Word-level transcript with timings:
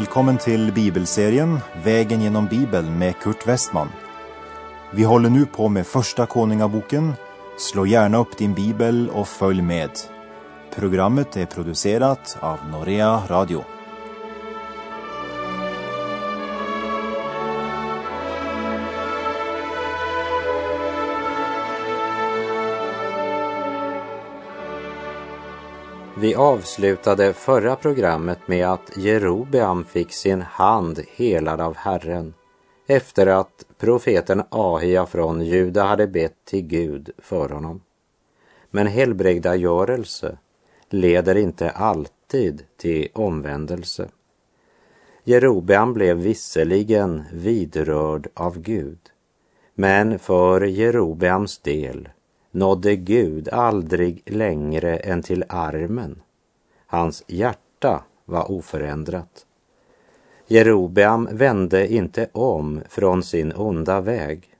Välkommen 0.00 0.38
till 0.38 0.72
bibelserien 0.72 1.58
Vägen 1.84 2.20
genom 2.20 2.46
Bibeln 2.46 2.98
med 2.98 3.18
Kurt 3.18 3.46
Westman. 3.46 3.88
Vi 4.92 5.04
håller 5.04 5.30
nu 5.30 5.46
på 5.46 5.68
med 5.68 5.86
Första 5.86 6.26
Konungaboken. 6.26 7.12
Slå 7.58 7.86
gärna 7.86 8.18
upp 8.18 8.38
din 8.38 8.54
bibel 8.54 9.10
och 9.10 9.28
följ 9.28 9.62
med. 9.62 9.90
Programmet 10.74 11.36
är 11.36 11.46
producerat 11.46 12.38
av 12.40 12.58
Norea 12.70 13.22
Radio. 13.28 13.64
Vi 26.20 26.34
avslutade 26.34 27.32
förra 27.32 27.76
programmet 27.76 28.38
med 28.48 28.68
att 28.68 28.96
Jerobeam 28.96 29.84
fick 29.84 30.12
sin 30.12 30.42
hand 30.42 31.00
helad 31.16 31.60
av 31.60 31.76
Herren 31.76 32.34
efter 32.86 33.26
att 33.26 33.64
profeten 33.78 34.42
Ahia 34.48 35.06
från 35.06 35.40
Juda 35.44 35.84
hade 35.84 36.06
bett 36.06 36.34
till 36.44 36.62
Gud 36.62 37.10
för 37.18 37.48
honom. 37.48 37.80
Men 38.70 38.86
helbrägdagörelse 38.86 40.38
leder 40.88 41.34
inte 41.34 41.70
alltid 41.70 42.62
till 42.76 43.08
omvändelse. 43.12 44.08
Jerobeam 45.24 45.94
blev 45.94 46.16
visserligen 46.16 47.24
vidrörd 47.32 48.28
av 48.34 48.58
Gud, 48.58 48.98
men 49.74 50.18
för 50.18 50.60
Jerobeams 50.60 51.58
del 51.58 52.08
nådde 52.50 52.96
Gud 52.96 53.48
aldrig 53.48 54.22
längre 54.26 54.96
än 54.96 55.22
till 55.22 55.44
armen. 55.48 56.22
Hans 56.86 57.24
hjärta 57.26 58.02
var 58.24 58.50
oförändrat. 58.50 59.46
Jerobeam 60.46 61.28
vände 61.32 61.92
inte 61.92 62.28
om 62.32 62.80
från 62.88 63.22
sin 63.22 63.52
onda 63.52 64.00
väg 64.00 64.50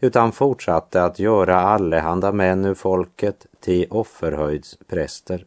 utan 0.00 0.32
fortsatte 0.32 1.04
att 1.04 1.18
göra 1.18 1.60
allehanda 1.60 2.32
män 2.32 2.64
ur 2.64 2.74
folket 2.74 3.46
till 3.60 3.86
offerhöjdspräster. 3.90 5.46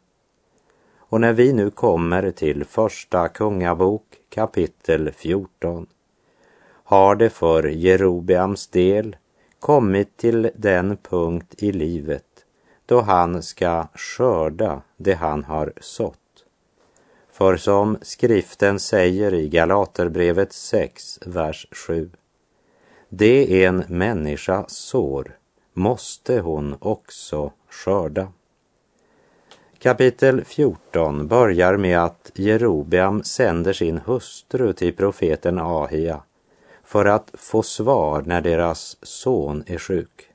Och 0.98 1.22
när 1.22 1.34
vi 1.34 1.54
nu 1.54 1.70
kommer 1.70 2.32
till 2.32 2.66
Första 2.66 3.28
Kungabok 3.28 4.04
kapitel 4.30 5.12
14 5.12 5.88
har 6.84 7.16
det 7.16 7.30
för 7.30 7.64
Jerobeams 7.64 8.68
del 8.68 9.16
kommit 9.64 10.18
till 10.18 10.50
den 10.56 10.98
punkt 10.98 11.56
i 11.58 11.72
livet 11.72 12.46
då 12.86 13.02
han 13.02 13.44
ska 13.44 13.88
skörda 13.96 14.82
det 14.98 15.14
han 15.14 15.44
har 15.44 15.74
sått. 15.82 16.46
För 17.32 17.58
som 17.58 17.98
skriften 18.02 18.80
säger 18.80 19.34
i 19.34 19.50
Galaterbrevet 19.50 20.54
6, 20.54 21.20
vers 21.26 21.68
7. 21.72 22.10
Det 23.10 23.64
en 23.64 23.84
människa 23.88 24.66
sår 24.68 25.38
måste 25.74 26.40
hon 26.40 26.76
också 26.80 27.52
skörda. 27.70 28.28
Kapitel 29.80 30.46
14 30.46 31.28
börjar 31.28 31.78
med 31.78 32.04
att 32.04 32.32
Jerobeam 32.36 33.24
sänder 33.24 33.74
sin 33.74 33.98
hustru 33.98 34.74
till 34.74 34.96
profeten 34.96 35.60
Ahia 35.60 36.22
för 36.94 37.06
att 37.06 37.32
få 37.34 37.64
svar 37.64 38.24
när 38.26 38.42
deras 38.42 38.98
son 39.02 39.64
är 39.68 39.78
sjuk. 39.78 40.30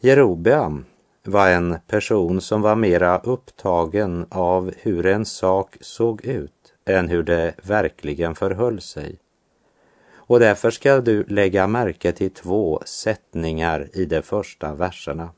Jerobeam 0.00 0.84
var 1.24 1.48
en 1.48 1.78
person 1.86 2.40
som 2.40 2.62
var 2.62 2.76
mera 2.76 3.18
upptagen 3.18 4.26
av 4.30 4.72
hur 4.76 5.06
en 5.06 5.24
sak 5.24 5.76
såg 5.80 6.24
ut 6.24 6.74
än 6.84 7.08
hur 7.08 7.22
det 7.22 7.54
verkligen 7.62 8.34
förhöll 8.34 8.80
sig. 8.80 9.18
Och 10.14 10.40
därför 10.40 10.70
ska 10.70 11.00
du 11.00 11.24
lägga 11.24 11.66
märke 11.66 12.12
till 12.12 12.30
två 12.30 12.82
sättningar 12.84 13.88
i 13.92 14.04
de 14.04 14.22
första 14.22 14.74
verserna. 14.74 15.30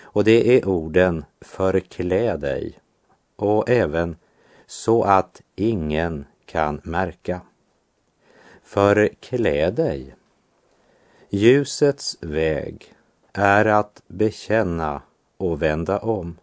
Och 0.00 0.24
det 0.24 0.56
är 0.58 0.68
orden 0.68 1.24
förklä 1.40 2.36
dig 2.36 2.78
och 3.36 3.70
även 3.70 4.16
så 4.66 5.02
att 5.02 5.42
ingen 5.56 6.26
kan 6.46 6.80
märka. 6.84 7.40
Förklä 8.70 9.70
dig. 9.70 10.14
Ljusets 11.30 12.18
väg 12.20 12.94
är 13.32 13.64
att 13.64 14.02
bekänna 14.06 15.02
och 15.36 15.62
vända 15.62 15.98
om. 15.98 16.38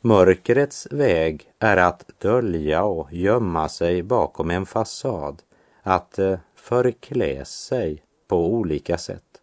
Mörkrets 0.00 0.88
väg 0.90 1.52
är 1.58 1.76
att 1.76 2.10
dölja 2.18 2.84
och 2.84 3.12
gömma 3.12 3.68
sig 3.68 4.02
bakom 4.02 4.50
en 4.50 4.66
fasad, 4.66 5.42
att 5.82 6.18
eh, 6.18 6.38
förklä 6.54 7.44
sig 7.44 8.02
på 8.28 8.46
olika 8.46 8.98
sätt. 8.98 9.42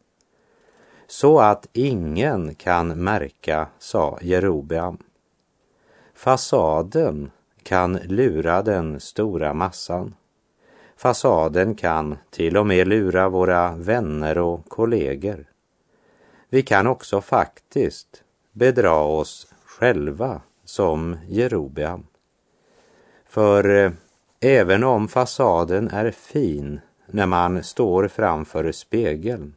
Så 1.08 1.40
att 1.40 1.68
ingen 1.74 2.56
kan 2.56 3.04
märka, 3.04 3.68
sa 3.80 4.20
Jerobeam. 4.22 4.98
Fasaden 6.14 7.32
kan 7.64 7.94
lura 7.94 8.62
den 8.62 9.00
stora 9.00 9.54
massan. 9.54 10.16
Fasaden 10.98 11.76
kan 11.76 12.18
till 12.30 12.58
och 12.58 12.68
med 12.68 12.88
lura 12.88 13.30
våra 13.30 13.76
vänner 13.76 14.38
och 14.38 14.70
kollegor. 14.70 15.46
Vi 16.50 16.62
kan 16.62 16.88
också 16.88 17.22
faktiskt 17.22 18.24
bedra 18.52 19.00
oss 19.00 19.48
själva 19.66 20.42
som 20.66 21.18
Jerobeam. 21.28 22.08
För 23.26 23.70
eh, 23.70 23.92
även 24.40 24.84
om 24.84 25.08
fasaden 25.08 25.90
är 25.90 26.12
fin 26.12 26.80
när 27.06 27.26
man 27.26 27.64
står 27.64 28.08
framför 28.08 28.72
spegeln 28.72 29.56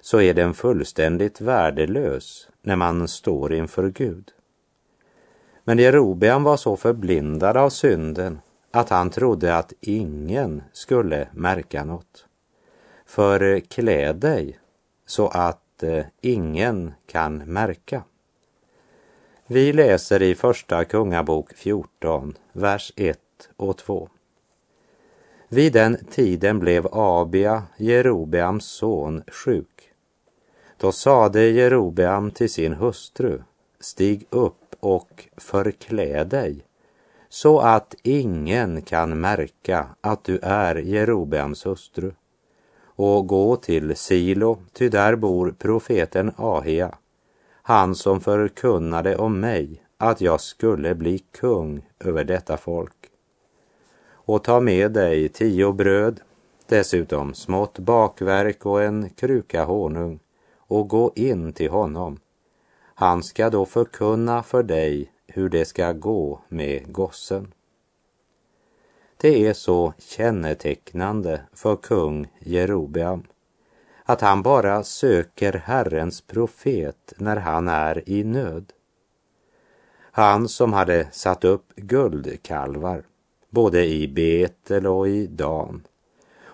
så 0.00 0.20
är 0.20 0.34
den 0.34 0.54
fullständigt 0.54 1.40
värdelös 1.40 2.48
när 2.62 2.76
man 2.76 3.08
står 3.08 3.52
inför 3.52 3.88
Gud. 3.88 4.32
Men 5.64 5.78
Jerobeam 5.78 6.42
var 6.42 6.56
så 6.56 6.76
förblindad 6.76 7.56
av 7.56 7.70
synden 7.70 8.40
att 8.76 8.88
han 8.88 9.10
trodde 9.10 9.56
att 9.56 9.72
ingen 9.80 10.62
skulle 10.72 11.28
märka 11.32 11.84
något. 11.84 12.26
För 13.06 13.42
eh, 13.42 13.60
klä 13.60 14.12
dig 14.12 14.58
så 15.06 15.28
att 15.28 15.82
eh, 15.82 16.04
ingen 16.20 16.94
kan 17.06 17.36
märka. 17.36 18.02
Vi 19.46 19.72
läser 19.72 20.22
i 20.22 20.34
Första 20.34 20.84
Kungabok 20.84 21.52
14, 21.52 22.34
vers 22.52 22.92
1 22.96 23.18
och 23.56 23.76
2. 23.76 24.08
Vid 25.48 25.72
den 25.72 26.04
tiden 26.10 26.58
blev 26.58 26.86
Abia, 26.92 27.62
Jerobeams 27.76 28.64
son, 28.64 29.22
sjuk. 29.26 29.92
Då 30.76 30.92
sade 30.92 31.48
Jerobeam 31.48 32.30
till 32.30 32.50
sin 32.50 32.72
hustru, 32.72 33.42
stig 33.80 34.26
upp 34.30 34.76
och 34.80 35.28
förklä 35.36 36.24
dig 36.24 36.65
så 37.28 37.60
att 37.60 37.94
ingen 38.02 38.82
kan 38.82 39.20
märka 39.20 39.86
att 40.00 40.24
du 40.24 40.38
är 40.42 40.74
Jerobeams 40.76 41.66
hustru. 41.66 42.12
Och 42.84 43.26
gå 43.26 43.56
till 43.56 43.96
Silo, 43.96 44.58
ty 44.72 44.88
där 44.88 45.16
bor 45.16 45.54
profeten 45.58 46.32
Ahia, 46.36 46.94
han 47.62 47.94
som 47.94 48.20
förkunnade 48.20 49.16
om 49.16 49.40
mig 49.40 49.82
att 49.98 50.20
jag 50.20 50.40
skulle 50.40 50.94
bli 50.94 51.18
kung 51.18 51.86
över 52.00 52.24
detta 52.24 52.56
folk. 52.56 53.10
Och 54.08 54.44
ta 54.44 54.60
med 54.60 54.92
dig 54.92 55.28
tio 55.28 55.72
bröd, 55.72 56.20
dessutom 56.68 57.34
smått 57.34 57.78
bakverk 57.78 58.66
och 58.66 58.82
en 58.82 59.10
kruka 59.10 59.64
honung 59.64 60.18
och 60.56 60.88
gå 60.88 61.12
in 61.14 61.52
till 61.52 61.70
honom. 61.70 62.18
Han 62.94 63.22
ska 63.22 63.50
då 63.50 63.64
förkunna 63.64 64.42
för 64.42 64.62
dig 64.62 65.12
hur 65.26 65.48
det 65.48 65.64
ska 65.64 65.92
gå 65.92 66.40
med 66.48 66.92
gossen. 66.92 67.52
Det 69.16 69.46
är 69.46 69.52
så 69.52 69.92
kännetecknande 69.98 71.40
för 71.52 71.76
kung 71.76 72.28
Jerobeam 72.38 73.22
att 74.04 74.20
han 74.20 74.42
bara 74.42 74.82
söker 74.82 75.52
Herrens 75.52 76.20
profet 76.20 77.12
när 77.16 77.36
han 77.36 77.68
är 77.68 78.08
i 78.08 78.24
nöd. 78.24 78.72
Han 80.00 80.48
som 80.48 80.72
hade 80.72 81.08
satt 81.12 81.44
upp 81.44 81.76
guldkalvar 81.76 83.02
både 83.50 83.84
i 83.84 84.08
Betel 84.08 84.86
och 84.86 85.08
i 85.08 85.26
Dan 85.26 85.86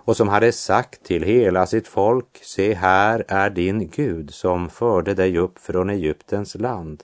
och 0.05 0.17
som 0.17 0.29
hade 0.29 0.53
sagt 0.53 1.03
till 1.05 1.23
hela 1.23 1.67
sitt 1.67 1.89
folk, 1.89 2.41
se 2.43 2.75
här 2.75 3.25
är 3.29 3.51
din 3.51 3.89
Gud 3.89 4.35
som 4.35 4.69
förde 4.69 5.15
dig 5.15 5.39
upp 5.39 5.59
från 5.59 5.91
Egyptens 5.91 6.55
land. 6.55 7.03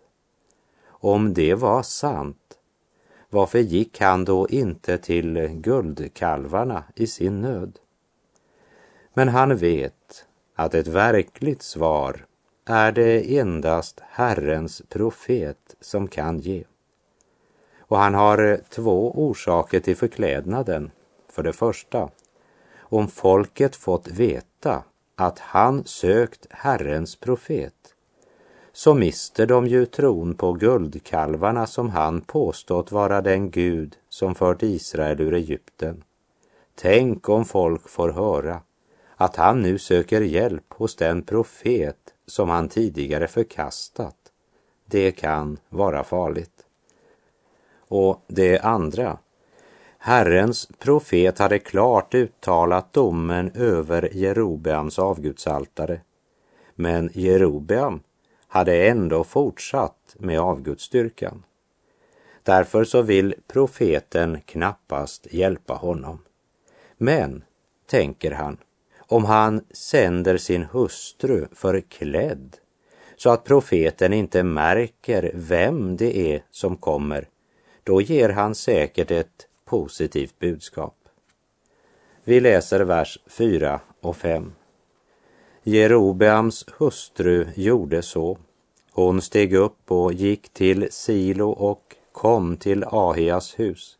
Om 1.00 1.34
det 1.34 1.54
var 1.54 1.82
sant, 1.82 2.58
varför 3.30 3.58
gick 3.58 4.00
han 4.00 4.24
då 4.24 4.48
inte 4.48 4.98
till 4.98 5.48
guldkalvarna 5.48 6.84
i 6.94 7.06
sin 7.06 7.40
nöd? 7.40 7.78
Men 9.14 9.28
han 9.28 9.56
vet 9.56 10.26
att 10.54 10.74
ett 10.74 10.86
verkligt 10.86 11.62
svar 11.62 12.26
är 12.64 12.92
det 12.92 13.38
endast 13.38 14.00
Herrens 14.08 14.82
profet 14.88 15.76
som 15.80 16.08
kan 16.08 16.38
ge. 16.38 16.64
Och 17.78 17.98
han 17.98 18.14
har 18.14 18.60
två 18.68 19.12
orsaker 19.14 19.80
till 19.80 19.96
förklädnaden. 19.96 20.90
För 21.30 21.42
det 21.42 21.52
första, 21.52 22.10
om 22.78 23.08
folket 23.08 23.76
fått 23.76 24.08
veta 24.08 24.84
att 25.16 25.38
han 25.38 25.84
sökt 25.84 26.46
Herrens 26.50 27.16
profet 27.16 27.77
så 28.78 28.94
mister 28.94 29.46
de 29.46 29.66
ju 29.66 29.86
tron 29.86 30.34
på 30.34 30.52
guldkalvarna 30.52 31.66
som 31.66 31.90
han 31.90 32.20
påstått 32.20 32.92
vara 32.92 33.20
den 33.20 33.50
Gud 33.50 33.96
som 34.08 34.34
fört 34.34 34.62
Israel 34.62 35.20
ur 35.20 35.34
Egypten. 35.34 36.04
Tänk 36.74 37.28
om 37.28 37.44
folk 37.44 37.88
får 37.88 38.08
höra 38.08 38.60
att 39.16 39.36
han 39.36 39.60
nu 39.60 39.78
söker 39.78 40.20
hjälp 40.20 40.64
hos 40.68 40.96
den 40.96 41.22
profet 41.22 42.14
som 42.26 42.48
han 42.48 42.68
tidigare 42.68 43.28
förkastat. 43.28 44.16
Det 44.86 45.12
kan 45.12 45.58
vara 45.68 46.04
farligt. 46.04 46.66
Och 47.88 48.24
det 48.26 48.58
andra. 48.58 49.18
Herrens 49.98 50.68
profet 50.78 51.38
hade 51.38 51.58
klart 51.58 52.14
uttalat 52.14 52.92
domen 52.92 53.50
över 53.54 54.10
Jerobeams 54.12 54.98
avgudsaltare. 54.98 56.00
Men 56.74 57.10
Jerobeam 57.12 58.00
hade 58.48 58.88
ändå 58.88 59.24
fortsatt 59.24 60.16
med 60.18 60.40
avgudsdyrkan. 60.40 61.42
Därför 62.42 62.84
så 62.84 63.02
vill 63.02 63.34
profeten 63.46 64.40
knappast 64.40 65.26
hjälpa 65.30 65.74
honom. 65.74 66.18
Men, 66.96 67.44
tänker 67.86 68.32
han, 68.32 68.56
om 68.98 69.24
han 69.24 69.64
sänder 69.70 70.36
sin 70.36 70.64
hustru 70.64 71.46
förklädd 71.52 72.56
så 73.16 73.30
att 73.30 73.44
profeten 73.44 74.12
inte 74.12 74.42
märker 74.42 75.30
vem 75.34 75.96
det 75.96 76.18
är 76.34 76.42
som 76.50 76.76
kommer, 76.76 77.28
då 77.84 78.00
ger 78.00 78.28
han 78.28 78.54
säkert 78.54 79.10
ett 79.10 79.48
positivt 79.64 80.38
budskap. 80.38 80.94
Vi 82.24 82.40
läser 82.40 82.80
vers 82.80 83.18
4 83.26 83.80
och 84.00 84.16
5. 84.16 84.52
Jerobeams 85.68 86.64
hustru 86.78 87.46
gjorde 87.54 88.02
så. 88.02 88.38
Hon 88.92 89.22
steg 89.22 89.54
upp 89.54 89.92
och 89.92 90.12
gick 90.12 90.48
till 90.48 90.88
Silo 90.90 91.50
och 91.50 91.96
kom 92.12 92.56
till 92.56 92.84
Ahias 92.84 93.58
hus. 93.58 93.98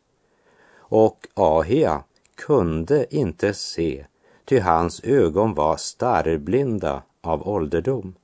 Och 0.77 1.27
Ahia 1.33 2.03
kunde 2.35 3.15
inte 3.15 3.53
se, 3.53 4.05
ty 4.45 4.59
hans 4.59 5.03
ögon 5.03 5.53
var 5.53 5.77
starrblinda 5.77 7.01
av 7.21 7.47
ålderdom. 7.47 8.15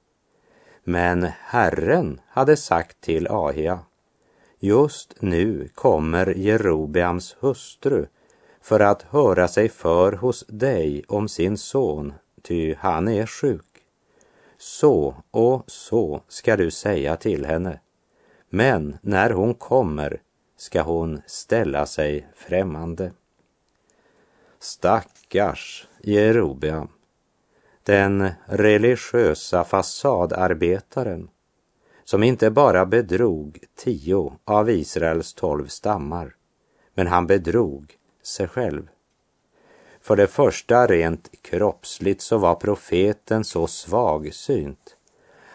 Men 0.83 1.23
Herren 1.39 2.21
hade 2.27 2.57
sagt 2.57 3.01
till 3.01 3.27
Ahia, 3.27 3.79
just 4.59 5.15
nu 5.19 5.69
kommer 5.75 6.37
Jerobeams 6.37 7.35
hustru 7.39 8.05
för 8.61 8.79
att 8.79 9.01
höra 9.01 9.47
sig 9.47 9.69
för 9.69 10.11
hos 10.11 10.45
dig 10.47 11.03
om 11.07 11.27
sin 11.27 11.57
son 11.57 12.13
ty 12.45 12.75
han 12.75 13.07
är 13.07 13.25
sjuk. 13.25 13.65
Så 14.57 15.15
och 15.31 15.63
så 15.67 16.21
ska 16.27 16.57
du 16.57 16.71
säga 16.71 17.15
till 17.15 17.45
henne. 17.45 17.79
Men 18.49 18.97
när 19.01 19.29
hon 19.29 19.53
kommer 19.53 20.21
ska 20.57 20.81
hon 20.81 21.21
ställa 21.25 21.85
sig 21.85 22.27
främmande. 22.35 23.11
Stackars 24.59 25.87
Jerobeam, 26.03 26.87
den 27.83 28.29
religiösa 28.45 29.63
fasadarbetaren 29.63 31.29
som 32.03 32.23
inte 32.23 32.51
bara 32.51 32.85
bedrog 32.85 33.59
tio 33.75 34.33
av 34.45 34.69
Israels 34.69 35.33
tolv 35.33 35.67
stammar, 35.67 36.35
men 36.93 37.07
han 37.07 37.27
bedrog 37.27 37.95
sig 38.23 38.47
själv. 38.47 38.87
För 40.05 40.15
det 40.15 40.27
första 40.27 40.87
rent 40.87 41.29
kroppsligt 41.41 42.21
så 42.21 42.37
var 42.37 42.55
profeten 42.55 43.43
så 43.43 43.67
svagsynt 43.67 44.95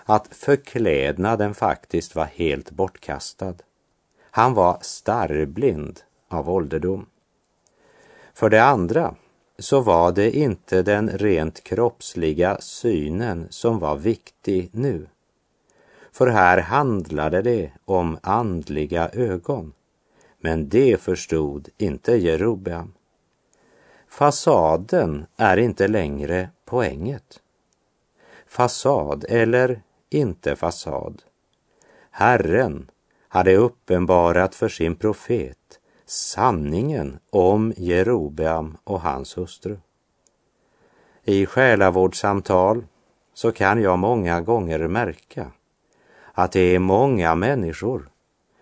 att 0.05 0.29
förklädnaden 0.31 1.55
faktiskt 1.55 2.14
var 2.14 2.25
helt 2.25 2.70
bortkastad. 2.70 3.55
Han 4.31 4.55
var 4.55 4.79
starrblind 4.81 6.00
av 6.29 6.50
ålderdom. 6.50 7.06
För 8.35 8.50
det 8.50 8.62
andra 8.62 9.14
så 9.58 9.81
var 9.81 10.12
det 10.12 10.37
inte 10.37 10.82
den 10.82 11.11
rent 11.11 11.64
kroppsliga 11.64 12.61
synen 12.61 13.46
som 13.50 13.79
var 13.79 13.96
viktig 13.96 14.70
nu. 14.73 15.06
För 16.12 16.26
här 16.26 16.58
handlade 16.58 17.43
det 17.43 17.70
om 17.85 18.19
andliga 18.23 19.08
ögon. 19.08 19.73
Men 20.38 20.69
det 20.69 21.00
förstod 21.00 21.69
inte 21.79 22.12
Jerobeam. 22.12 22.93
Fasaden 24.10 25.26
är 25.36 25.56
inte 25.56 25.88
längre 25.88 26.50
poänget. 26.64 27.40
Fasad 28.46 29.24
eller 29.28 29.82
inte 30.10 30.56
fasad. 30.56 31.22
Herren 32.10 32.90
hade 33.28 33.56
uppenbarat 33.56 34.54
för 34.54 34.68
sin 34.68 34.96
profet 34.96 35.80
sanningen 36.06 37.18
om 37.30 37.72
Jerobeam 37.76 38.76
och 38.84 39.00
hans 39.00 39.38
hustru. 39.38 39.78
I 41.24 41.46
själavårdssamtal 41.46 42.84
så 43.34 43.52
kan 43.52 43.82
jag 43.82 43.98
många 43.98 44.40
gånger 44.40 44.88
märka 44.88 45.50
att 46.32 46.52
det 46.52 46.74
är 46.74 46.78
många 46.78 47.34
människor 47.34 48.10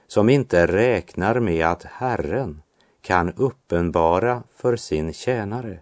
som 0.07 0.29
inte 0.29 0.67
räknar 0.67 1.41
med 1.41 1.67
att 1.67 1.85
Herren 1.85 2.63
kan 3.09 3.33
uppenbara 3.37 4.43
för 4.57 4.77
sin 4.77 5.13
tjänare 5.13 5.79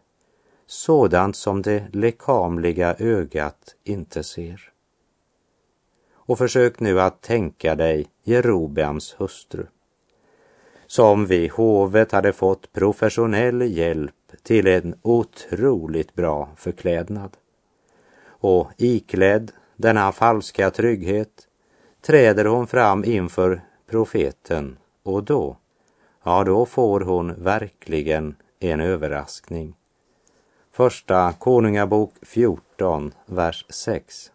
sådant 0.66 1.36
som 1.36 1.62
det 1.62 1.84
lekamliga 1.92 2.94
ögat 2.98 3.74
inte 3.84 4.22
ser. 4.22 4.72
Och 6.12 6.38
försök 6.38 6.80
nu 6.80 7.00
att 7.00 7.22
tänka 7.22 7.74
dig 7.74 8.06
Jerobeams 8.22 9.14
hustru 9.18 9.66
som 10.86 11.26
vid 11.26 11.50
hovet 11.50 12.12
hade 12.12 12.32
fått 12.32 12.72
professionell 12.72 13.62
hjälp 13.62 14.32
till 14.42 14.66
en 14.66 14.94
otroligt 15.02 16.14
bra 16.14 16.48
förklädnad. 16.56 17.36
Och 18.26 18.70
iklädd 18.76 19.52
denna 19.76 20.12
falska 20.12 20.70
trygghet 20.70 21.48
träder 22.00 22.44
hon 22.44 22.66
fram 22.66 23.04
inför 23.04 23.60
profeten 23.86 24.78
och 25.02 25.24
då 25.24 25.56
ja, 26.26 26.44
då 26.44 26.66
får 26.66 27.00
hon 27.00 27.34
verkligen 27.42 28.36
en 28.60 28.80
överraskning. 28.80 29.74
Första 30.72 31.32
Konungabok 31.32 32.12
14, 32.22 33.12
vers 33.26 33.66
6. 33.68 34.32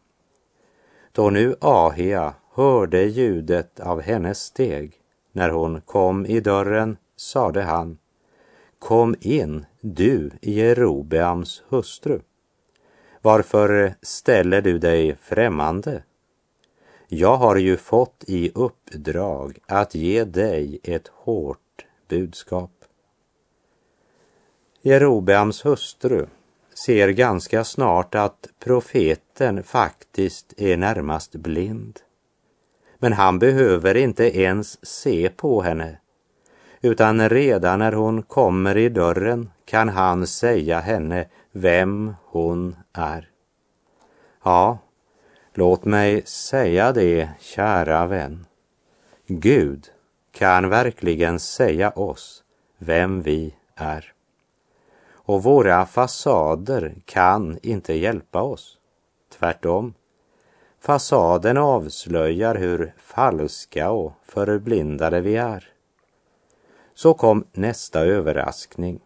Då 1.12 1.30
nu 1.30 1.56
Ahia 1.62 2.34
hörde 2.54 3.04
ljudet 3.04 3.80
av 3.80 4.02
hennes 4.02 4.40
steg 4.40 4.94
när 5.32 5.50
hon 5.50 5.82
kom 5.82 6.26
i 6.26 6.40
dörren 6.40 6.98
sade 7.16 7.62
han 7.62 7.98
Kom 8.80 9.16
in, 9.20 9.66
du 9.82 10.32
Jerobeams 10.42 11.64
hustru. 11.70 12.20
Varför 13.22 13.94
ställer 14.02 14.62
du 14.62 14.80
dig 14.80 15.16
främmande? 15.22 16.04
Jag 17.08 17.38
har 17.38 17.56
ju 17.56 17.78
fått 17.78 18.24
i 18.28 18.52
uppdrag 18.56 19.60
att 19.66 19.96
ge 19.96 20.24
dig 20.24 20.80
ett 20.84 21.08
hårt 21.08 21.60
budskap. 22.12 22.72
Jerobeams 24.82 25.66
hustru 25.66 26.26
ser 26.86 27.10
ganska 27.10 27.64
snart 27.64 28.16
att 28.16 28.48
profeten 28.60 29.64
faktiskt 29.64 30.54
är 30.58 30.78
närmast 30.78 31.36
blind. 31.36 32.00
Men 33.00 33.14
han 33.14 33.40
behöver 33.40 33.98
inte 33.98 34.40
ens 34.40 34.86
se 34.86 35.30
på 35.30 35.62
henne, 35.62 35.98
utan 36.82 37.30
redan 37.30 37.80
när 37.80 37.92
hon 37.92 38.24
kommer 38.24 38.78
i 38.78 38.90
dörren 38.90 39.50
kan 39.66 39.90
han 39.90 40.28
säga 40.28 40.80
henne 40.80 41.28
vem 41.52 42.14
hon 42.26 42.76
är. 42.94 43.30
Ja, 44.44 44.78
låt 45.54 45.86
mig 45.86 46.22
säga 46.26 46.92
det, 46.92 47.30
kära 47.40 48.08
vän. 48.08 48.46
Gud 49.28 49.92
kan 50.32 50.70
verkligen 50.70 51.40
säga 51.40 51.92
oss 51.92 52.44
vem 52.78 53.22
vi 53.22 53.56
är. 53.76 54.14
Och 55.10 55.44
våra 55.44 55.86
fasader 55.86 56.96
kan 57.06 57.60
inte 57.62 57.94
hjälpa 57.94 58.42
oss. 58.42 58.78
Tvärtom. 59.40 59.94
Fasaden 60.80 61.58
avslöjar 61.58 62.56
hur 62.56 62.94
falska 62.98 63.92
och 63.92 64.14
förblindade 64.24 65.22
vi 65.22 65.36
är. 65.36 65.74
Så 66.94 67.14
kom 67.14 67.46
nästa 67.52 68.00
överraskning. 68.06 69.00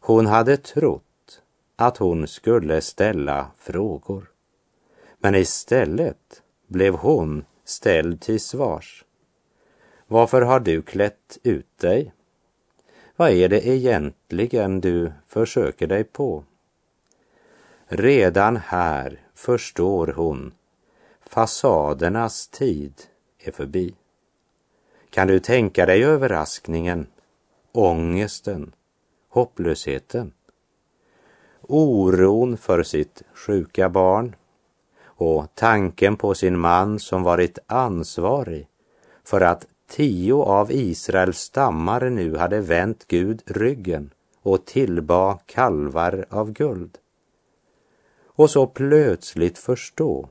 Hon 0.00 0.26
hade 0.26 0.56
trott 0.56 1.42
att 1.76 1.96
hon 1.96 2.28
skulle 2.28 2.80
ställa 2.80 3.50
frågor. 3.58 4.30
Men 5.18 5.34
istället 5.34 6.42
blev 6.66 6.94
hon 6.94 7.44
ställd 7.64 8.20
till 8.20 8.40
svars. 8.40 9.05
Varför 10.06 10.42
har 10.42 10.60
du 10.60 10.82
klätt 10.82 11.38
ut 11.42 11.78
dig? 11.78 12.12
Vad 13.16 13.30
är 13.30 13.48
det 13.48 13.66
egentligen 13.66 14.80
du 14.80 15.12
försöker 15.26 15.86
dig 15.86 16.04
på? 16.04 16.44
Redan 17.86 18.56
här 18.56 19.20
förstår 19.34 20.06
hon 20.06 20.54
fasadernas 21.20 22.48
tid 22.48 22.94
är 23.38 23.52
förbi. 23.52 23.94
Kan 25.10 25.28
du 25.28 25.40
tänka 25.40 25.86
dig 25.86 26.04
överraskningen, 26.04 27.06
ångesten, 27.72 28.72
hopplösheten? 29.28 30.32
Oron 31.60 32.56
för 32.56 32.82
sitt 32.82 33.22
sjuka 33.34 33.88
barn 33.88 34.36
och 35.04 35.46
tanken 35.54 36.16
på 36.16 36.34
sin 36.34 36.58
man 36.58 36.98
som 36.98 37.22
varit 37.22 37.58
ansvarig 37.66 38.68
för 39.24 39.40
att 39.40 39.66
tio 39.86 40.34
av 40.34 40.72
Israels 40.72 41.38
stammar 41.38 42.10
nu 42.10 42.36
hade 42.36 42.60
vänt 42.60 43.04
Gud 43.08 43.42
ryggen 43.46 44.10
och 44.42 44.64
tillbad 44.64 45.38
kalvar 45.46 46.26
av 46.30 46.52
guld. 46.52 46.98
Och 48.26 48.50
så 48.50 48.66
plötsligt 48.66 49.58
förstå 49.58 50.28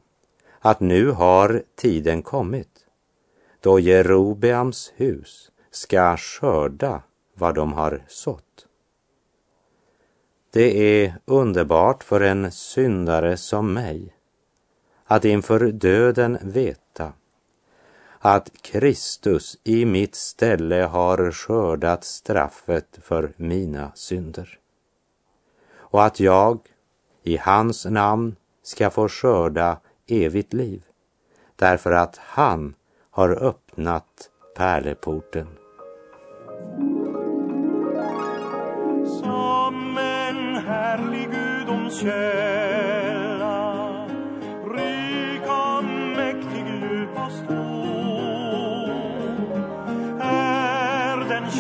att 0.59 0.79
nu 0.79 1.09
har 1.11 1.63
tiden 1.75 2.21
kommit 2.21 2.87
då 3.59 3.79
Jerobeams 3.79 4.93
hus 4.95 5.51
ska 5.71 6.17
skörda 6.17 7.03
vad 7.33 7.55
de 7.55 7.73
har 7.73 8.03
sått. 8.07 8.67
Det 10.53 11.03
är 11.03 11.19
underbart 11.25 12.03
för 12.03 12.21
en 12.21 12.51
syndare 12.51 13.37
som 13.37 13.73
mig 13.73 14.15
att 15.05 15.25
inför 15.25 15.59
döden 15.59 16.37
veta 16.41 17.13
att 18.27 18.61
Kristus 18.61 19.57
i 19.63 19.85
mitt 19.85 20.15
ställe 20.15 20.83
har 20.83 21.31
skördat 21.31 22.03
straffet 22.03 22.99
för 23.01 23.33
mina 23.37 23.91
synder. 23.95 24.59
Och 25.75 26.03
att 26.03 26.19
jag 26.19 26.59
i 27.23 27.37
hans 27.37 27.85
namn 27.85 28.35
ska 28.63 28.89
få 28.89 29.07
skörda 29.09 29.77
evigt 30.07 30.53
liv 30.53 30.83
därför 31.55 31.91
att 31.91 32.17
han 32.17 32.75
har 33.11 33.43
öppnat 33.43 34.29
pärleporten. 34.55 35.47
Som 39.05 39.97
en 39.97 40.55
härlig 40.55 41.29
gudomskälla 41.31 43.04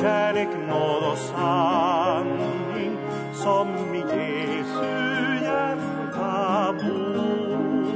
kärlek, 0.05 0.49
nåd 0.69 1.03
och 1.11 1.17
sanning 1.17 2.97
som 3.33 3.67
i 3.95 3.99
Jesu 3.99 4.95
hjärta 5.43 6.73
bor. 6.73 7.95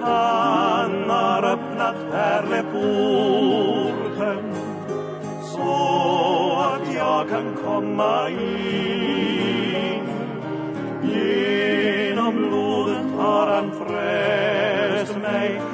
Han 0.00 1.10
har 1.10 1.42
öppnat 1.44 1.96
pärleporten 2.10 3.34
så 5.42 5.72
att 6.74 6.94
jag 6.94 7.28
kan 7.28 7.56
komma 7.64 8.28
in. 8.28 10.06
Genom 11.02 12.34
blodet 12.36 13.06
har 13.18 13.46
han 13.46 13.72
frälst 13.72 15.16
mig 15.16 15.71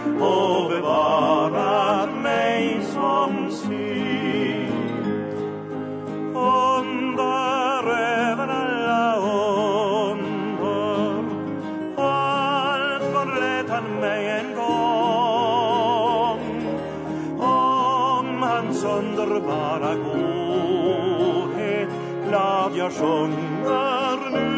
sjunger 22.99 24.19
nu 24.31 24.49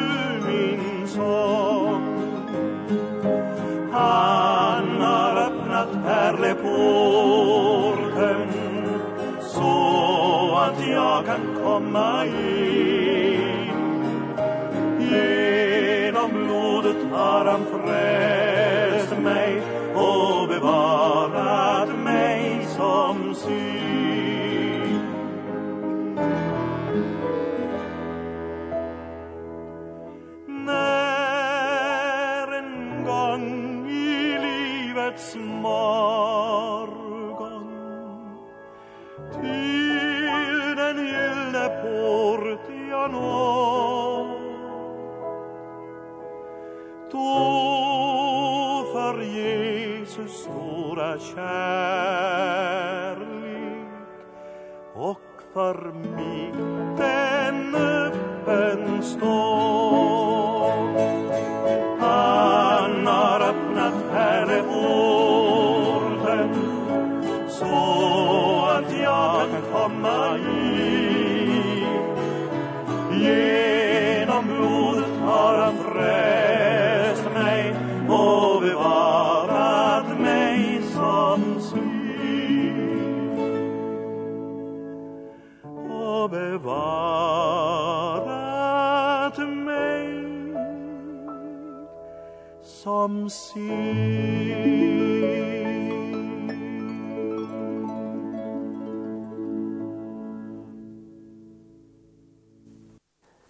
min 0.47 1.09
sång. 1.09 2.06
Han 3.92 5.00
har 5.00 5.37
öppnat 5.37 5.88
pärleporten 6.04 6.61
så 9.40 10.59
att 10.66 10.88
jag 10.88 11.26
kan 11.26 11.56
komma 11.64 12.26
in. 12.26 13.70
Genom 15.00 16.30
blodet 16.30 16.97
har 17.12 17.44
han 17.44 17.64
frälst 17.66 19.18
mig 19.18 19.62
och 19.94 20.49
bevarat 20.49 21.88
mig 22.04 22.66
som 22.76 23.35
sin. 23.35 23.89
Kärlek 51.19 52.71
och 54.95 55.43
för 55.55 55.93
mig 55.93 56.52
den 56.97 57.75
öppen 57.75 59.02
står. 59.02 60.71
Han 62.00 63.07
har 63.07 63.40
öppnat 63.40 63.95
pärleporten 64.12 65.00
så 67.49 67.64
att 68.79 68.93
jag 69.02 69.50
kan 69.50 69.62
komma 69.73 70.37
in. 70.38 70.70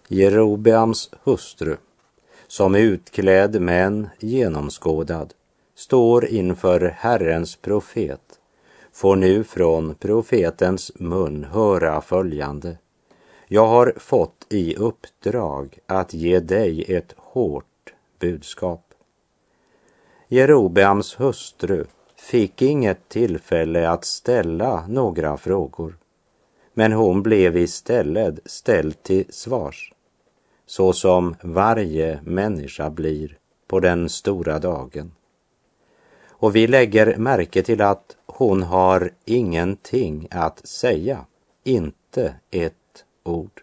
Jerobeams 0.07 1.09
hustru, 1.23 1.77
som 2.47 2.75
är 2.75 2.79
utklädd 2.79 3.61
men 3.61 4.09
genomskådad, 4.19 5.33
står 5.75 6.25
inför 6.25 6.81
Herrens 6.81 7.55
profet, 7.55 8.39
får 8.91 9.15
nu 9.15 9.43
från 9.43 9.95
profetens 9.95 10.91
mun 10.95 11.43
höra 11.43 12.01
följande. 12.01 12.77
Jag 13.47 13.67
har 13.67 13.93
fått 13.97 14.45
i 14.49 14.75
uppdrag 14.75 15.79
att 15.85 16.13
ge 16.13 16.39
dig 16.39 16.95
ett 16.95 17.13
hårt 17.17 17.93
budskap. 18.19 18.90
Jerobeams 20.33 21.19
hustru 21.19 21.85
fick 22.15 22.61
inget 22.61 23.09
tillfälle 23.09 23.89
att 23.89 24.05
ställa 24.05 24.87
några 24.87 25.37
frågor, 25.37 25.97
men 26.73 26.91
hon 26.91 27.23
blev 27.23 27.57
istället 27.57 28.39
ställd 28.45 29.03
till 29.03 29.25
svars, 29.29 29.93
så 30.65 30.93
som 30.93 31.35
varje 31.41 32.19
människa 32.23 32.89
blir 32.89 33.37
på 33.67 33.79
den 33.79 34.09
stora 34.09 34.59
dagen. 34.59 35.11
Och 36.29 36.55
vi 36.55 36.67
lägger 36.67 37.17
märke 37.17 37.63
till 37.63 37.81
att 37.81 38.17
hon 38.25 38.63
har 38.63 39.11
ingenting 39.25 40.27
att 40.31 40.67
säga, 40.67 41.25
inte 41.63 42.35
ett 42.51 43.05
ord. 43.23 43.61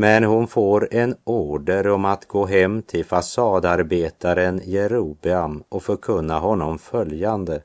Men 0.00 0.24
hon 0.24 0.46
får 0.46 0.88
en 0.90 1.16
order 1.24 1.88
om 1.88 2.04
att 2.04 2.28
gå 2.28 2.46
hem 2.46 2.82
till 2.82 3.04
fasadarbetaren 3.04 4.60
Jerobeam 4.64 5.64
och 5.68 5.82
förkunna 5.82 6.38
honom 6.38 6.78
följande 6.78 7.62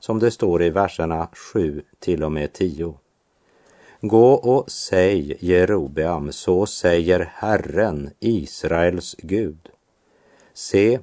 som 0.00 0.18
det 0.18 0.30
står 0.30 0.62
i 0.62 0.70
verserna 0.70 1.28
7 1.52 1.82
till 1.98 2.24
och 2.24 2.32
med 2.32 2.52
10. 2.52 2.94
Gå 4.00 4.32
och 4.32 4.70
säg 4.70 5.36
Jerobeam, 5.40 6.32
så 6.32 6.66
säger 6.66 7.32
Herren, 7.34 8.10
Israels 8.18 9.16
Gud. 9.18 9.68
Se, 10.54 10.98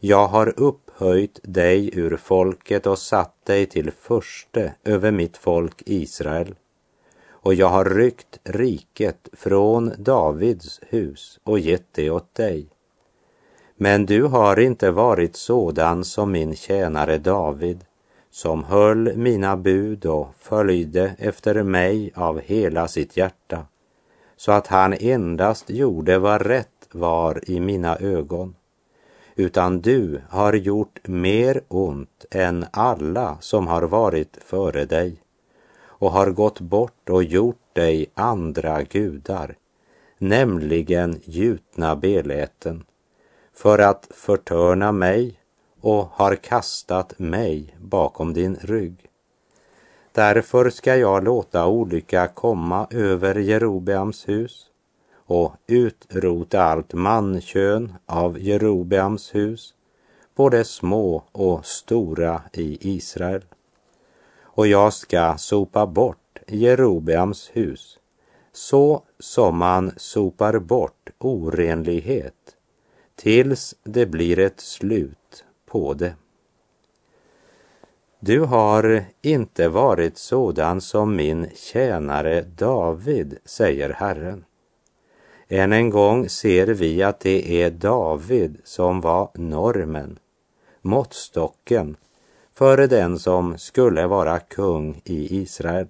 jag 0.00 0.26
har 0.26 0.60
upphöjt 0.60 1.40
dig 1.42 1.98
ur 1.98 2.16
folket 2.16 2.86
och 2.86 2.98
satt 2.98 3.46
dig 3.46 3.66
till 3.66 3.90
förste 3.90 4.74
över 4.84 5.10
mitt 5.10 5.36
folk 5.36 5.82
Israel. 5.86 6.54
Och 7.44 7.54
jag 7.54 7.68
har 7.68 7.84
ryckt 7.84 8.38
riket 8.44 9.28
från 9.32 9.92
Davids 9.98 10.80
hus 10.88 11.40
och 11.42 11.58
gett 11.58 11.86
det 11.92 12.10
åt 12.10 12.34
dig. 12.34 12.66
Men 13.76 14.06
du 14.06 14.22
har 14.22 14.58
inte 14.60 14.90
varit 14.90 15.36
sådan 15.36 16.04
som 16.04 16.32
min 16.32 16.56
tjänare 16.56 17.18
David, 17.18 17.84
som 18.30 18.64
höll 18.64 19.16
mina 19.16 19.56
bud 19.56 20.06
och 20.06 20.28
följde 20.38 21.14
efter 21.18 21.62
mig 21.62 22.12
av 22.14 22.40
hela 22.40 22.88
sitt 22.88 23.16
hjärta, 23.16 23.66
så 24.36 24.52
att 24.52 24.66
han 24.66 24.92
endast 24.92 25.70
gjorde 25.70 26.18
vad 26.18 26.46
rätt 26.46 26.88
var 26.92 27.50
i 27.50 27.60
mina 27.60 27.96
ögon. 27.96 28.54
Utan 29.34 29.80
du 29.80 30.22
har 30.28 30.52
gjort 30.52 31.08
mer 31.08 31.60
ont 31.68 32.24
än 32.30 32.66
alla 32.70 33.36
som 33.40 33.66
har 33.66 33.82
varit 33.82 34.38
före 34.40 34.84
dig 34.84 35.23
och 36.04 36.12
har 36.12 36.30
gått 36.30 36.60
bort 36.60 37.10
och 37.10 37.24
gjort 37.24 37.74
dig 37.74 38.06
andra 38.14 38.82
gudar, 38.82 39.56
nämligen 40.18 41.20
gjutna 41.24 41.96
beläten, 41.96 42.84
för 43.54 43.78
att 43.78 44.08
förtörna 44.10 44.92
mig 44.92 45.40
och 45.80 46.08
har 46.12 46.36
kastat 46.36 47.18
mig 47.18 47.76
bakom 47.78 48.32
din 48.32 48.56
rygg. 48.60 48.96
Därför 50.12 50.70
ska 50.70 50.96
jag 50.96 51.24
låta 51.24 51.66
olycka 51.66 52.28
komma 52.28 52.86
över 52.90 53.34
Jerobeams 53.34 54.28
hus 54.28 54.66
och 55.26 55.54
utrota 55.66 56.62
allt 56.62 56.92
mankön 56.92 57.94
av 58.06 58.38
Jerobeams 58.38 59.34
hus, 59.34 59.74
både 60.34 60.64
små 60.64 61.24
och 61.32 61.66
stora 61.66 62.42
i 62.52 62.78
Israel. 62.96 63.44
Och 64.56 64.66
jag 64.66 64.92
ska 64.92 65.34
sopa 65.38 65.86
bort 65.86 66.38
Jerobeams 66.46 67.50
hus 67.52 67.98
så 68.52 69.02
som 69.18 69.58
man 69.58 69.92
sopar 69.96 70.58
bort 70.58 71.10
orenlighet 71.18 72.56
tills 73.14 73.74
det 73.82 74.06
blir 74.06 74.38
ett 74.38 74.60
slut 74.60 75.44
på 75.66 75.94
det. 75.94 76.14
Du 78.20 78.40
har 78.40 79.04
inte 79.22 79.68
varit 79.68 80.18
sådan 80.18 80.80
som 80.80 81.16
min 81.16 81.50
tjänare 81.54 82.42
David, 82.42 83.38
säger 83.44 83.90
Herren. 83.90 84.44
Än 85.48 85.72
en 85.72 85.90
gång 85.90 86.28
ser 86.28 86.66
vi 86.66 87.02
att 87.02 87.20
det 87.20 87.62
är 87.62 87.70
David 87.70 88.58
som 88.64 89.00
var 89.00 89.30
normen, 89.34 90.18
måttstocken 90.82 91.96
före 92.54 92.86
den 92.86 93.18
som 93.18 93.58
skulle 93.58 94.06
vara 94.06 94.40
kung 94.40 95.00
i 95.04 95.40
Israel. 95.40 95.86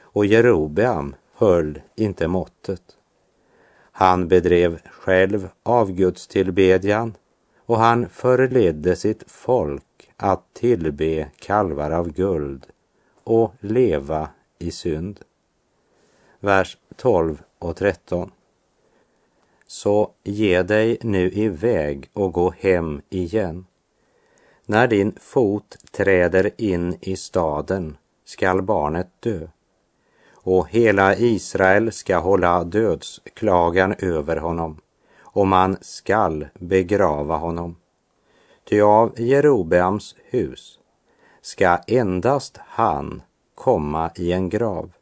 Och 0.00 0.26
Jerobeam 0.26 1.14
höll 1.34 1.80
inte 1.94 2.28
måttet. 2.28 2.82
Han 3.92 4.28
bedrev 4.28 4.80
själv 4.90 5.48
avgudstillbedjan 5.62 7.14
och 7.66 7.78
han 7.78 8.08
förledde 8.08 8.96
sitt 8.96 9.24
folk 9.26 10.10
att 10.16 10.54
tillbe 10.54 11.30
kalvar 11.38 11.90
av 11.90 12.12
guld 12.12 12.66
och 13.24 13.54
leva 13.60 14.28
i 14.58 14.70
synd. 14.70 15.20
Vers 16.40 16.78
12 16.96 17.42
och 17.58 17.76
13. 17.76 18.30
Så 19.66 20.10
ge 20.24 20.62
dig 20.62 20.98
nu 21.02 21.30
iväg 21.30 22.10
och 22.12 22.32
gå 22.32 22.54
hem 22.58 23.02
igen. 23.08 23.66
När 24.70 24.86
din 24.86 25.12
fot 25.20 25.76
träder 25.90 26.50
in 26.56 26.96
i 27.00 27.16
staden 27.16 27.96
skall 28.24 28.62
barnet 28.62 29.08
dö 29.20 29.48
och 30.32 30.68
hela 30.68 31.16
Israel 31.16 31.92
ska 31.92 32.18
hålla 32.18 32.64
dödsklagan 32.64 33.94
över 33.98 34.36
honom 34.36 34.80
och 35.20 35.46
man 35.46 35.76
skall 35.80 36.46
begrava 36.54 37.36
honom. 37.36 37.76
Ty 38.68 38.80
av 38.80 39.20
Jerobeams 39.20 40.14
hus 40.24 40.78
ska 41.40 41.76
endast 41.86 42.58
han 42.66 43.22
komma 43.54 44.10
i 44.14 44.32
en 44.32 44.48
grav. 44.48 44.92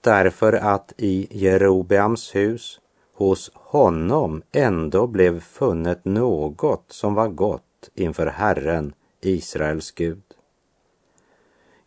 Därför 0.00 0.52
att 0.52 0.92
i 0.96 1.28
Jerobeams 1.30 2.34
hus 2.34 2.80
hos 3.14 3.50
honom 3.54 4.42
ändå 4.52 5.06
blev 5.06 5.40
funnet 5.40 6.04
något 6.04 6.84
som 6.88 7.14
var 7.14 7.28
gott 7.28 7.62
inför 7.94 8.26
Herren, 8.26 8.94
Israels 9.20 9.90
Gud. 9.90 10.22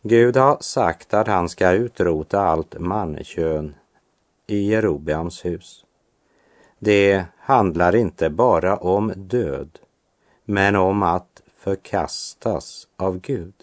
Gud 0.02 0.36
har 0.36 0.56
sagt 0.60 1.14
att 1.14 1.26
han 1.26 1.48
ska 1.48 1.70
utrota 1.70 2.40
allt 2.40 2.78
mankön 2.78 3.74
i 4.46 4.70
Jerobeams 4.70 5.44
hus. 5.44 5.84
Det 6.78 7.24
handlar 7.38 7.96
inte 7.96 8.30
bara 8.30 8.76
om 8.76 9.12
död, 9.16 9.78
men 10.44 10.76
om 10.76 11.02
att 11.02 11.42
förkastas 11.56 12.88
av 12.96 13.20
Gud. 13.20 13.54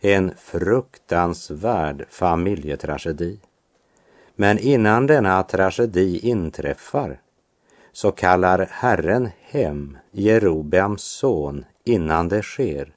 En 0.00 0.34
fruktansvärd 0.36 2.06
familjetragedi. 2.10 3.40
Men 4.36 4.58
innan 4.58 5.06
denna 5.06 5.42
tragedi 5.42 6.18
inträffar 6.18 7.20
så 7.94 8.12
kallar 8.12 8.68
Herren 8.70 9.30
hem 9.40 9.98
Jerobeams 10.10 11.02
son 11.02 11.64
innan 11.84 12.28
det 12.28 12.42
sker 12.42 12.94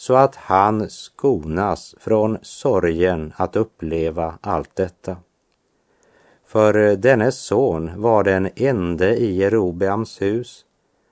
så 0.00 0.14
att 0.14 0.36
han 0.36 0.90
skonas 0.90 1.94
från 1.98 2.38
sorgen 2.42 3.32
att 3.36 3.56
uppleva 3.56 4.38
allt 4.40 4.76
detta. 4.76 5.16
För 6.46 6.96
denne 6.96 7.32
son 7.32 8.00
var 8.00 8.24
den 8.24 8.48
ende 8.56 9.16
i 9.16 9.36
Jerobeams 9.36 10.22
hus 10.22 10.64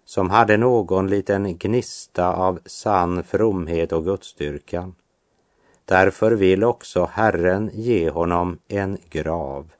som 0.05 0.31
hade 0.31 0.57
någon 0.57 1.09
liten 1.09 1.59
gnista 1.59 2.33
av 2.33 2.61
sann 2.67 3.25
fromhet 3.25 3.93
och 3.93 4.05
gudstyrkan. 4.05 4.95
Därför 5.85 6.33
vill 6.33 6.65
också 6.65 7.09
Herren 7.13 7.71
ge 7.73 8.11
honom 8.11 8.59
en 8.69 8.99
grav, 9.11 9.71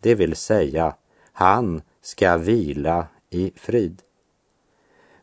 det 0.00 0.14
vill 0.14 0.36
säga, 0.36 0.94
han 1.32 1.82
ska 2.08 2.36
vila 2.36 3.06
i 3.30 3.52
frid. 3.56 4.02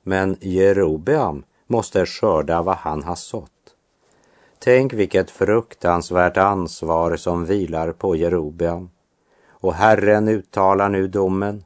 Men 0.04 0.38
Jerobeam 0.42 1.44
måste 1.68 2.06
skörda 2.06 2.62
vad 2.62 2.76
han 2.76 3.04
har 3.04 3.16
sått. 3.16 3.76
Tänk 4.60 4.94
vilket 4.94 5.32
fruktansvärt 5.32 6.38
ansvar 6.38 7.16
som 7.16 7.46
vilar 7.46 7.92
på 7.92 8.16
Jerobeam. 8.16 8.90
Och 9.48 9.74
Herren 9.74 10.28
uttalar 10.28 10.90
nu 10.90 11.08
domen. 11.08 11.64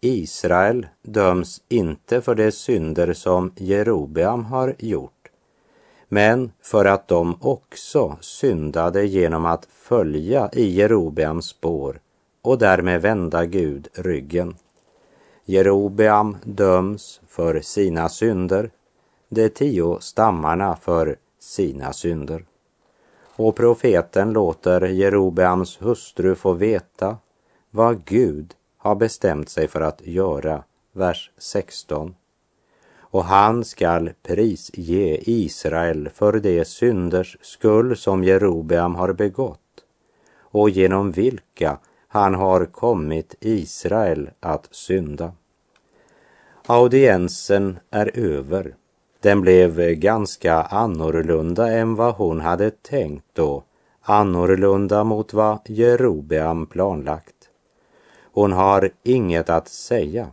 Israel 0.00 0.86
döms 1.02 1.62
inte 1.68 2.20
för 2.20 2.34
de 2.34 2.52
synder 2.52 3.12
som 3.12 3.52
Jerobeam 3.56 4.44
har 4.44 4.74
gjort, 4.78 5.30
men 6.08 6.52
för 6.62 6.84
att 6.84 7.08
de 7.08 7.38
också 7.40 8.16
syndade 8.20 9.06
genom 9.06 9.46
att 9.46 9.68
följa 9.70 10.50
i 10.52 10.70
Jerobeams 10.70 11.46
spår 11.46 12.00
och 12.46 12.58
därmed 12.58 13.02
vända 13.02 13.46
Gud 13.46 13.88
ryggen. 13.92 14.54
Jerobeam 15.44 16.36
döms 16.44 17.20
för 17.28 17.60
sina 17.60 18.08
synder 18.08 18.70
de 19.28 19.48
tio 19.48 20.00
stammarna 20.00 20.76
för 20.76 21.16
sina 21.40 21.92
synder. 21.92 22.44
Och 23.36 23.56
profeten 23.56 24.32
låter 24.32 24.80
Jerobeams 24.80 25.82
hustru 25.82 26.34
få 26.34 26.52
veta 26.52 27.16
vad 27.70 28.04
Gud 28.04 28.54
har 28.76 28.94
bestämt 28.94 29.48
sig 29.48 29.68
för 29.68 29.80
att 29.80 30.06
göra, 30.06 30.64
vers 30.92 31.30
16. 31.38 32.14
Och 32.98 33.24
han 33.24 33.64
skall 33.64 34.10
prisge 34.22 35.18
Israel 35.30 36.08
för 36.14 36.32
de 36.32 36.64
synders 36.64 37.36
skull 37.40 37.96
som 37.96 38.24
Jerobeam 38.24 38.94
har 38.94 39.12
begått 39.12 39.60
och 40.38 40.70
genom 40.70 41.12
vilka 41.12 41.78
han 42.16 42.34
har 42.34 42.64
kommit 42.64 43.34
Israel 43.40 44.30
att 44.40 44.68
synda. 44.70 45.32
Audiensen 46.66 47.78
är 47.90 48.18
över 48.18 48.74
den 49.20 49.40
blev 49.40 49.92
ganska 49.92 50.54
annorlunda 50.54 51.72
än 51.72 51.94
vad 51.94 52.14
hon 52.14 52.40
hade 52.40 52.70
tänkt 52.70 53.38
och 53.38 53.64
annorlunda 54.02 55.04
mot 55.04 55.32
vad 55.32 55.58
Jerobeam 55.66 56.66
planlagt. 56.66 57.50
Hon 58.32 58.52
har 58.52 58.90
inget 59.02 59.50
att 59.50 59.68
säga. 59.68 60.28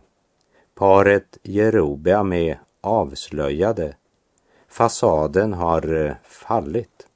Paret 0.74 1.38
Jerobeam 1.42 2.32
är 2.32 2.60
avslöjade 2.80 3.94
Fasaden 4.68 5.54
har 5.54 6.16
fallit. 6.24 7.06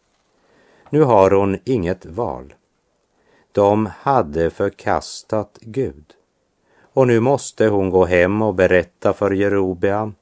Nu 0.90 1.02
har 1.02 1.30
hon 1.30 1.58
inget 1.64 2.06
val. 2.06 2.54
De 3.58 3.86
hade 3.86 4.50
förkastat 4.50 5.58
Gud. 5.60 6.04
Och 6.80 7.06
nu 7.06 7.20
måste 7.20 7.68
hon 7.68 7.90
gå 7.90 8.04
hem 8.04 8.42
och 8.42 8.54
berätta 8.54 9.12
för 9.12 9.30
Jerobeam, 9.30 10.14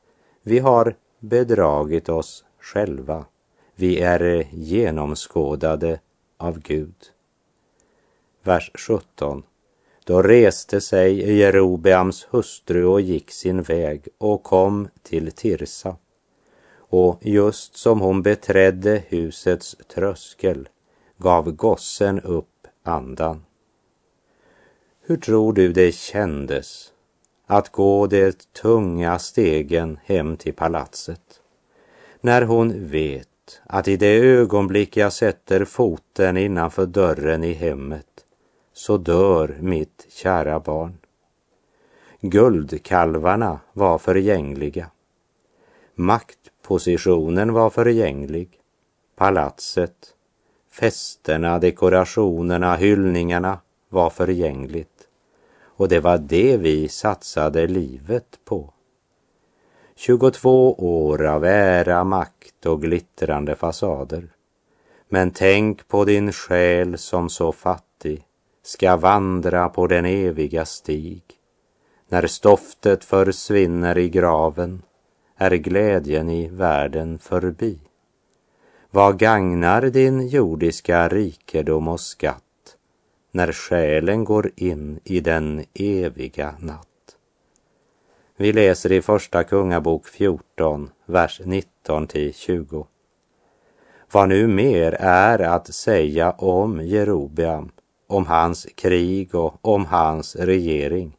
vi 0.43 0.59
har 0.59 0.95
bedragit 1.19 2.09
oss 2.09 2.45
själva. 2.61 3.25
Vi 3.75 4.01
är 4.01 4.49
genomskådade 4.53 6.01
av 6.37 6.59
Gud. 6.59 6.95
Vers 8.43 8.71
17. 8.75 9.43
Då 10.05 10.23
reste 10.23 10.81
sig 10.81 11.39
Jerobeams 11.39 12.27
hustru 12.31 12.85
och 12.85 13.01
gick 13.01 13.31
sin 13.31 13.63
väg 13.63 14.09
och 14.19 14.43
kom 14.43 14.89
till 15.03 15.33
Tirsa. 15.33 15.97
Och 16.77 17.19
just 17.21 17.77
som 17.77 18.01
hon 18.01 18.23
beträdde 18.23 19.03
husets 19.09 19.77
tröskel 19.95 20.69
gav 21.19 21.53
gossen 21.53 22.21
upp 22.21 22.56
andan. 22.89 23.45
Hur 25.01 25.17
tror 25.17 25.53
du 25.53 25.73
det 25.73 25.93
kändes 25.93 26.93
att 27.47 27.73
gå 27.73 28.07
de 28.07 28.33
tunga 28.33 29.19
stegen 29.19 29.99
hem 30.05 30.37
till 30.37 30.55
palatset? 30.55 31.41
När 32.21 32.43
hon 32.43 32.89
vet 32.89 33.29
att 33.65 33.89
i 33.89 33.97
det 33.97 34.17
ögonblick 34.17 34.97
jag 34.97 35.13
sätter 35.13 35.65
foten 35.65 36.37
innanför 36.37 36.87
dörren 36.87 37.45
i 37.45 37.53
hemmet 37.53 38.07
så 38.73 38.97
dör 38.97 39.57
mitt 39.61 40.07
kära 40.09 40.61
barn. 40.61 40.99
Guldkalvarna 42.21 43.61
var 43.73 43.99
förgängliga. 43.99 44.91
Maktpositionen 45.95 47.53
var 47.53 47.71
förgänglig. 47.71 48.61
Palatset, 49.17 50.16
festerna, 50.79 51.59
dekorationerna, 51.59 52.77
hyllningarna 52.77 53.59
var 53.89 54.11
förgängligt. 54.11 55.09
Och 55.65 55.89
det 55.89 56.01
var 56.01 56.19
det 56.19 56.57
vi 56.57 56.89
satsade 56.89 57.67
livet 57.67 58.39
på. 58.45 58.73
22 59.95 60.75
år 60.75 61.27
av 61.27 61.45
ära, 61.45 62.05
makt 62.05 62.67
och 62.67 62.83
glittrande 62.83 63.57
fasader. 63.57 64.29
Men 65.09 65.31
tänk 65.31 65.89
på 65.89 66.05
din 66.05 66.33
själ 66.33 66.99
som 66.99 67.29
så 67.29 67.53
fattig 67.53 68.27
ska 68.63 68.97
vandra 68.97 69.69
på 69.69 69.87
den 69.87 70.05
eviga 70.05 70.65
stig. 70.65 71.23
När 72.09 72.27
stoftet 72.27 73.05
försvinner 73.05 73.99
i 73.99 74.09
graven 74.09 74.83
är 75.37 75.51
glädjen 75.51 76.29
i 76.29 76.49
världen 76.49 77.19
förbi. 77.19 77.79
Vad 78.97 79.19
gagnar 79.19 79.83
din 79.83 80.29
jordiska 80.29 81.09
rikedom 81.09 81.89
och 81.89 82.01
skatt 82.01 82.77
när 83.33 83.53
själen 83.53 84.25
går 84.25 84.51
in 84.57 85.01
i 85.05 85.21
den 85.21 85.65
eviga 85.75 86.55
natt? 86.59 87.17
Vi 88.37 88.53
läser 88.53 88.93
i 88.93 89.03
Första 89.03 89.45
Kungabok 89.45 90.07
14, 90.07 90.91
vers 91.07 91.41
19 91.45 92.07
till 92.07 92.35
20. 92.35 92.87
Vad 94.13 94.29
nu 94.29 94.47
mer 94.47 94.93
är 95.01 95.39
att 95.39 95.75
säga 95.75 96.31
om 96.31 96.81
Jerobeam 96.81 97.71
om 98.07 98.27
hans 98.27 98.67
krig 98.75 99.35
och 99.35 99.55
om 99.61 99.85
hans 99.85 100.37
regering. 100.37 101.17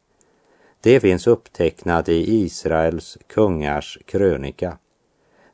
Det 0.80 1.00
finns 1.00 1.26
upptecknat 1.26 2.08
i 2.08 2.44
Israels 2.44 3.18
kungars 3.26 3.98
krönika. 4.06 4.78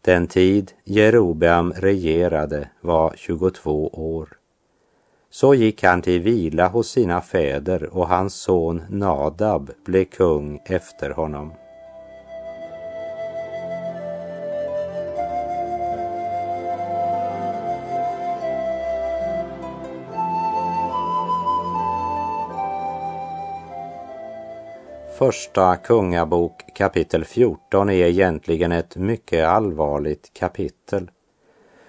Den 0.05 0.27
tid 0.27 0.73
Jerobeam 0.85 1.73
regerade 1.73 2.69
var 2.81 3.15
22 3.17 3.89
år. 3.89 4.29
Så 5.31 5.55
gick 5.55 5.83
han 5.83 6.03
till 6.03 6.21
vila 6.21 6.69
hos 6.69 6.89
sina 6.91 7.21
fäder 7.21 7.97
och 7.97 8.09
hans 8.09 8.35
son 8.35 8.83
Nadab 8.89 9.71
blev 9.85 10.05
kung 10.05 10.61
efter 10.65 11.11
honom. 11.11 11.53
Första 25.25 25.77
Kungabok 25.77 26.63
kapitel 26.75 27.25
14 27.25 27.91
är 27.91 27.95
egentligen 27.95 28.73
ett 28.73 28.97
mycket 28.97 29.47
allvarligt 29.47 30.31
kapitel 30.35 31.11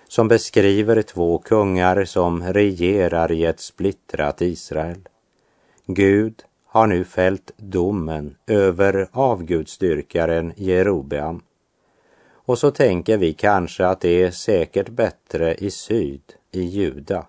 som 0.08 0.28
beskriver 0.28 1.02
två 1.02 1.38
kungar 1.38 2.06
som 2.06 2.44
regerar 2.44 3.32
i 3.32 3.46
ett 3.46 3.60
splittrat 3.60 4.42
Israel. 4.42 5.00
Gud 5.86 6.44
har 6.66 6.88
nu 6.88 7.04
fällt 7.04 7.52
domen 7.58 8.36
över 8.48 9.08
avgudstyrkaren 9.12 10.54
Jerobeam. 10.56 11.42
Och 12.32 12.58
så 12.58 12.72
tänker 12.72 13.18
vi 13.18 13.34
kanske 13.34 13.88
att 13.88 14.02
det 14.02 14.24
är 14.24 14.32
säkert 14.32 14.90
bättre 14.90 15.56
i 15.56 15.72
syd, 15.72 16.34
i 16.52 16.62
Juda. 16.62 17.26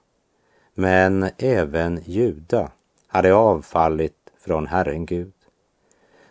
Men 0.75 1.31
även 1.39 2.01
Juda 2.05 2.71
hade 3.07 3.35
avfallit 3.35 4.31
från 4.39 4.67
Herren 4.67 5.07
Gud. 5.07 5.36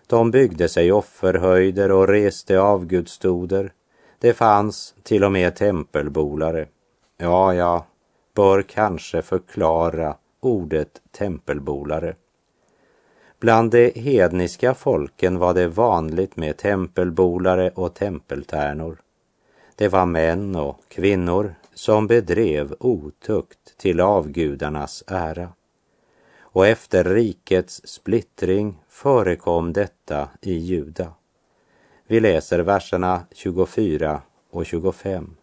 De 0.07 0.31
byggde 0.31 0.69
sig 0.69 0.91
offerhöjder 0.91 1.91
och 1.91 2.07
reste 2.07 2.59
avgudstoder. 2.59 3.73
Det 4.19 4.33
fanns 4.33 4.95
till 5.03 5.23
och 5.23 5.31
med 5.31 5.55
tempelbolare. 5.55 6.67
Ja, 7.17 7.53
jag 7.53 7.83
bör 8.33 8.61
kanske 8.61 9.21
förklara 9.21 10.15
ordet 10.39 11.01
tempelbolare. 11.11 12.15
Bland 13.39 13.71
de 13.71 13.91
hedniska 13.95 14.73
folken 14.73 15.39
var 15.39 15.53
det 15.53 15.67
vanligt 15.67 16.37
med 16.37 16.57
tempelbolare 16.57 17.69
och 17.69 17.93
tempeltärnor. 17.93 18.97
Det 19.75 19.87
var 19.87 20.05
män 20.05 20.55
och 20.55 20.79
kvinnor 20.87 21.55
som 21.73 22.07
bedrev 22.07 22.75
otukt 22.79 23.77
till 23.77 24.01
avgudarnas 24.01 25.03
ära 25.07 25.49
och 26.39 26.67
efter 26.67 27.03
rikets 27.03 27.81
splittring 27.87 28.77
förekom 28.95 29.73
detta 29.73 30.29
i 30.41 30.53
Juda. 30.53 31.13
Vi 32.07 32.19
läser 32.19 32.59
verserna 32.59 33.21
24 33.31 34.21
och 34.51 34.65
25. 34.65 35.35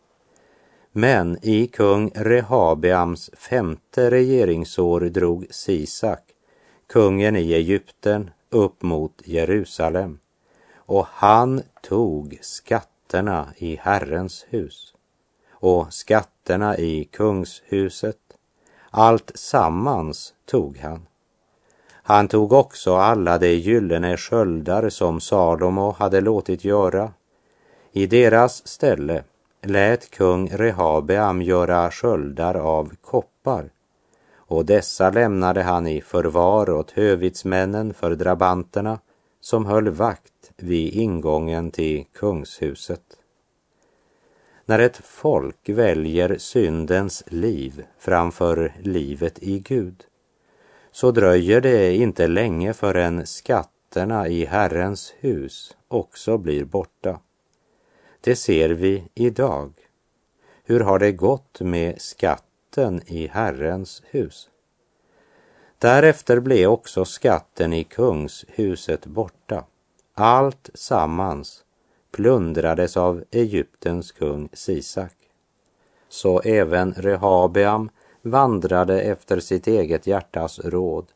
Men 0.92 1.38
i 1.42 1.66
kung 1.66 2.10
Rehabeams 2.14 3.30
femte 3.34 4.10
regeringsår 4.10 5.00
drog 5.00 5.46
Sisak, 5.50 6.22
kungen 6.86 7.36
i 7.36 7.52
Egypten, 7.52 8.30
upp 8.50 8.82
mot 8.82 9.22
Jerusalem 9.24 10.18
och 10.74 11.06
han 11.10 11.62
tog 11.82 12.38
skatterna 12.42 13.48
i 13.56 13.76
Herrens 13.76 14.46
hus 14.48 14.94
och 15.50 15.92
skatterna 15.92 16.78
i 16.78 17.04
kungshuset 17.04 18.18
allt 18.90 19.32
sammans 19.34 20.34
tog 20.46 20.78
han. 20.78 21.06
Han 22.02 22.28
tog 22.28 22.52
också 22.52 22.94
alla 22.94 23.38
de 23.38 23.54
gyllene 23.54 24.16
sköldar 24.16 24.88
som 24.88 25.20
Salomo 25.20 25.90
hade 25.90 26.20
låtit 26.20 26.64
göra. 26.64 27.12
I 27.92 28.06
deras 28.06 28.68
ställe 28.68 29.24
lät 29.62 30.10
kung 30.10 30.48
Rehabeam 30.48 31.42
göra 31.42 31.90
sköldar 31.90 32.54
av 32.54 32.92
koppar 33.00 33.70
och 34.52 34.64
dessa 34.64 35.10
lämnade 35.10 35.62
han 35.62 35.86
i 35.86 36.00
förvar 36.00 36.70
åt 36.70 36.90
hövitsmännen 36.90 37.94
för 37.94 38.14
drabanterna 38.14 38.98
som 39.40 39.66
höll 39.66 39.88
vakt 39.88 40.52
vid 40.56 40.94
ingången 40.94 41.70
till 41.70 42.04
kungshuset. 42.12 43.02
När 44.66 44.78
ett 44.78 44.96
folk 44.96 45.68
väljer 45.68 46.36
syndens 46.38 47.24
liv 47.26 47.84
framför 47.98 48.72
livet 48.82 49.38
i 49.42 49.58
Gud 49.58 50.04
så 50.92 51.11
dröjer 51.11 51.61
det 51.61 51.94
inte 51.94 52.26
länge 52.26 52.72
förrän 52.72 53.26
skatterna 53.26 54.28
i 54.28 54.44
Herrens 54.44 55.14
hus 55.18 55.76
också 55.88 56.38
blir 56.38 56.64
borta. 56.64 57.20
Det 58.20 58.37
ser 58.37 58.70
vi 58.70 59.05
idag. 59.14 59.72
Hur 60.64 60.81
har 60.81 60.98
det 60.98 61.12
gått 61.12 61.61
med 61.61 62.00
skatten 62.00 63.02
i 63.07 63.26
Herrens 63.26 64.02
hus? 64.07 64.48
Därefter 65.78 66.40
blev 66.40 66.70
också 66.70 67.05
skatten 67.05 67.72
i 67.72 67.85
kungshuset 67.85 69.07
borta. 69.07 69.64
Allt 70.14 70.70
sammans 70.74 71.64
plundrades 72.11 72.96
av 72.96 73.24
Egyptens 73.31 74.12
kung 74.12 74.48
Sisak. 74.52 75.16
Så 76.09 76.40
även 76.40 76.94
Rehabeam 76.94 77.90
vandrade 78.22 79.00
efter 79.00 79.40
sitt 79.40 79.66
eget 79.66 80.06
hjärtas 80.06 80.58
råd 80.58 81.06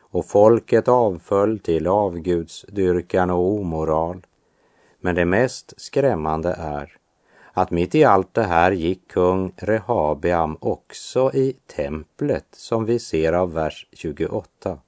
och 0.00 0.26
folket 0.26 0.88
avföll 0.88 1.58
till 1.58 1.86
avgudsdyrkan 1.86 3.30
och 3.30 3.52
omoral. 3.52 4.26
Men 5.00 5.14
det 5.14 5.24
mest 5.24 5.74
skrämmande 5.76 6.52
är 6.58 6.96
att 7.52 7.70
mitt 7.70 7.94
i 7.94 8.04
allt 8.04 8.34
det 8.34 8.42
här 8.42 8.72
gick 8.72 9.08
kung 9.08 9.52
Rehabeam 9.56 10.56
också 10.60 11.30
i 11.34 11.56
templet 11.66 12.46
som 12.52 12.84
vi 12.84 12.98
ser 12.98 13.32
av 13.32 13.52
vers 13.52 13.86
28. 13.92 14.78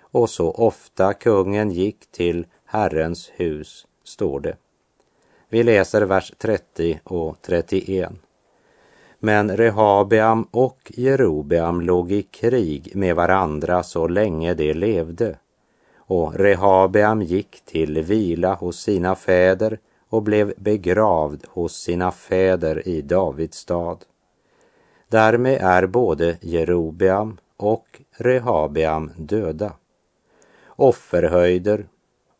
Och 0.00 0.30
så 0.30 0.50
ofta 0.50 1.12
kungen 1.12 1.70
gick 1.70 2.10
till 2.10 2.46
Herrens 2.64 3.32
hus, 3.34 3.86
står 4.04 4.40
det. 4.40 4.56
Vi 5.48 5.62
läser 5.62 6.02
vers 6.02 6.32
30 6.38 7.00
och 7.04 7.36
31. 7.42 8.12
Men 9.26 9.56
Rehabeam 9.56 10.46
och 10.50 10.92
Jerobeam 10.94 11.80
låg 11.80 12.12
i 12.12 12.22
krig 12.22 12.90
med 12.94 13.16
varandra 13.16 13.82
så 13.82 14.08
länge 14.08 14.54
de 14.54 14.74
levde. 14.74 15.38
Och 15.96 16.34
Rehabeam 16.34 17.22
gick 17.22 17.64
till 17.64 18.02
vila 18.02 18.54
hos 18.54 18.80
sina 18.80 19.14
fäder 19.14 19.78
och 20.08 20.22
blev 20.22 20.52
begravd 20.56 21.44
hos 21.48 21.76
sina 21.76 22.10
fäder 22.10 22.88
i 22.88 23.02
Davids 23.02 23.58
stad. 23.58 24.04
Därmed 25.08 25.58
är 25.60 25.86
både 25.86 26.36
Jerobeam 26.40 27.36
och 27.56 28.02
Rehabeam 28.10 29.10
döda. 29.16 29.72
Offerhöjder, 30.66 31.86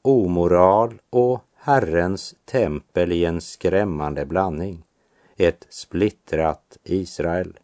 omoral 0.03 0.95
och 1.11 1.41
Herrens 1.57 2.35
tempel 2.45 3.13
i 3.13 3.25
en 3.25 3.41
skrämmande 3.41 4.27
blandning. 4.27 4.83
Ett 5.37 5.67
splittrat 5.69 6.79
Israel. 6.85 7.59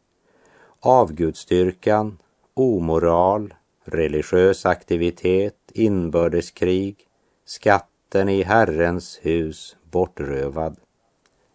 Avgudstyrkan, 0.80 2.18
omoral, 2.54 3.54
religiös 3.84 4.66
aktivitet, 4.66 5.56
inbördeskrig, 5.72 6.96
skatten 7.44 8.28
i 8.28 8.42
Herrens 8.42 9.18
hus 9.22 9.76
bortrövad. 9.90 10.76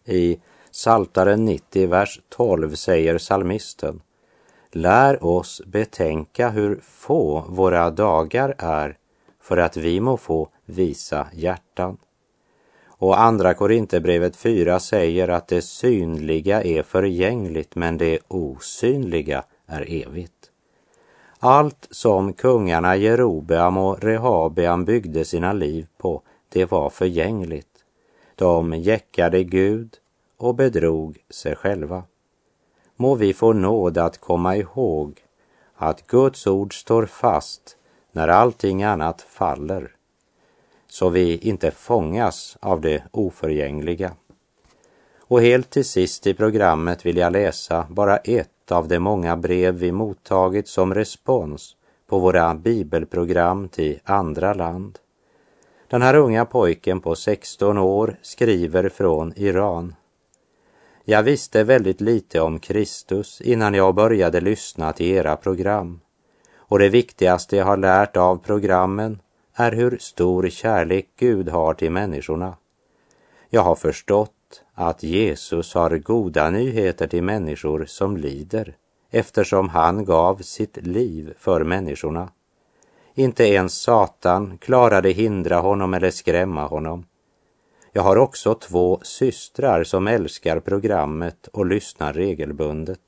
I 0.05 0.39
Saltaren 0.71 1.45
90, 1.45 1.87
vers 1.87 2.21
12 2.29 2.75
säger 2.75 3.17
salmisten 3.17 4.01
Lär 4.71 5.23
oss 5.23 5.61
betänka 5.65 6.49
hur 6.49 6.79
få 6.83 7.45
våra 7.49 7.89
dagar 7.91 8.55
är 8.57 8.97
för 9.39 9.57
att 9.57 9.77
vi 9.77 9.99
må 9.99 10.17
få 10.17 10.49
visa 10.65 11.27
hjärtan. 11.33 11.97
Och 12.99 13.19
andra 13.19 13.53
Korinthierbrevet 13.53 14.35
4 14.35 14.79
säger 14.79 15.27
att 15.27 15.47
det 15.47 15.61
synliga 15.61 16.63
är 16.63 16.83
förgängligt 16.83 17.75
men 17.75 17.97
det 17.97 18.19
osynliga 18.27 19.43
är 19.65 20.05
evigt. 20.07 20.51
Allt 21.39 21.87
som 21.91 22.33
kungarna 22.33 22.95
Jerobeam 22.95 23.77
och 23.77 24.03
Rehabeam 24.03 24.85
byggde 24.85 25.25
sina 25.25 25.53
liv 25.53 25.87
på, 25.97 26.21
det 26.49 26.71
var 26.71 26.89
förgängligt. 26.89 27.67
De 28.35 28.73
jäckade 28.73 29.43
Gud 29.43 29.95
och 30.37 30.55
bedrog 30.55 31.17
sig 31.29 31.55
själva. 31.55 32.03
Må 32.95 33.15
vi 33.15 33.33
få 33.33 33.53
nåd 33.53 33.97
att 33.97 34.17
komma 34.17 34.55
ihåg 34.55 35.19
att 35.75 36.07
Guds 36.07 36.47
ord 36.47 36.79
står 36.79 37.05
fast 37.05 37.77
när 38.11 38.27
allting 38.27 38.83
annat 38.83 39.21
faller, 39.21 39.91
så 40.97 41.09
vi 41.09 41.37
inte 41.37 41.71
fångas 41.71 42.57
av 42.61 42.81
det 42.81 43.03
oförgängliga. 43.11 44.11
Och 45.19 45.41
helt 45.41 45.69
till 45.69 45.85
sist 45.85 46.27
i 46.27 46.33
programmet 46.33 47.05
vill 47.05 47.17
jag 47.17 47.33
läsa 47.33 47.87
bara 47.89 48.17
ett 48.17 48.71
av 48.71 48.87
de 48.87 48.99
många 48.99 49.37
brev 49.37 49.75
vi 49.75 49.91
mottagit 49.91 50.67
som 50.67 50.93
respons 50.93 51.75
på 52.07 52.19
våra 52.19 52.55
bibelprogram 52.55 53.69
till 53.69 53.99
andra 54.03 54.53
land. 54.53 54.99
Den 55.87 56.01
här 56.01 56.15
unga 56.15 56.45
pojken 56.45 56.99
på 56.99 57.15
16 57.15 57.77
år 57.77 58.15
skriver 58.21 58.89
från 58.89 59.33
Iran. 59.35 59.95
Jag 61.05 61.23
visste 61.23 61.63
väldigt 61.63 62.01
lite 62.01 62.41
om 62.41 62.59
Kristus 62.59 63.41
innan 63.41 63.73
jag 63.73 63.95
började 63.95 64.41
lyssna 64.41 64.93
till 64.93 65.07
era 65.07 65.35
program. 65.35 65.99
Och 66.55 66.79
det 66.79 66.89
viktigaste 66.89 67.55
jag 67.55 67.65
har 67.65 67.77
lärt 67.77 68.17
av 68.17 68.37
programmen 68.37 69.19
är 69.59 69.71
hur 69.71 69.97
stor 69.97 70.49
kärlek 70.49 71.09
Gud 71.19 71.49
har 71.49 71.73
till 71.73 71.91
människorna. 71.91 72.57
Jag 73.49 73.61
har 73.61 73.75
förstått 73.75 74.63
att 74.73 75.03
Jesus 75.03 75.73
har 75.73 75.97
goda 75.97 76.49
nyheter 76.49 77.07
till 77.07 77.23
människor 77.23 77.85
som 77.85 78.17
lider 78.17 78.75
eftersom 79.11 79.69
han 79.69 80.05
gav 80.05 80.37
sitt 80.37 80.77
liv 80.77 81.33
för 81.37 81.63
människorna. 81.63 82.29
Inte 83.13 83.43
ens 83.43 83.81
Satan 83.81 84.57
klarade 84.57 85.09
hindra 85.09 85.59
honom 85.59 85.93
eller 85.93 86.09
skrämma 86.09 86.67
honom. 86.67 87.05
Jag 87.91 88.03
har 88.03 88.17
också 88.17 88.55
två 88.55 88.99
systrar 89.03 89.83
som 89.83 90.07
älskar 90.07 90.59
programmet 90.59 91.47
och 91.47 91.65
lyssnar 91.65 92.13
regelbundet. 92.13 92.99